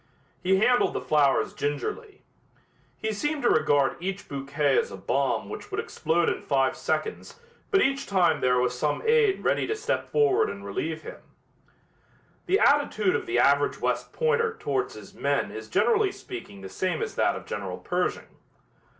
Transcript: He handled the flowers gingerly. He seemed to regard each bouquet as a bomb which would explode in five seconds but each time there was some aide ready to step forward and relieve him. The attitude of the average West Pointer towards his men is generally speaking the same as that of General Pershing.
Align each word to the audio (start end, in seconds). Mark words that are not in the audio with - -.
He 0.41 0.55
handled 0.57 0.93
the 0.93 0.99
flowers 0.99 1.53
gingerly. 1.53 2.23
He 2.97 3.13
seemed 3.13 3.43
to 3.43 3.51
regard 3.51 3.97
each 3.99 4.27
bouquet 4.27 4.75
as 4.79 4.89
a 4.91 4.97
bomb 4.97 5.47
which 5.47 5.69
would 5.69 5.79
explode 5.79 6.27
in 6.27 6.41
five 6.41 6.75
seconds 6.75 7.39
but 7.69 7.83
each 7.83 8.07
time 8.07 8.41
there 8.41 8.57
was 8.57 8.75
some 8.75 9.03
aide 9.05 9.43
ready 9.43 9.67
to 9.67 9.75
step 9.75 10.07
forward 10.09 10.49
and 10.49 10.65
relieve 10.65 11.03
him. 11.03 11.21
The 12.47 12.57
attitude 12.59 13.15
of 13.15 13.27
the 13.27 13.37
average 13.37 13.79
West 13.79 14.11
Pointer 14.11 14.55
towards 14.57 14.95
his 14.95 15.13
men 15.13 15.51
is 15.51 15.69
generally 15.69 16.11
speaking 16.11 16.61
the 16.61 16.67
same 16.69 17.03
as 17.03 17.13
that 17.13 17.35
of 17.35 17.45
General 17.45 17.77
Pershing. 17.77 18.37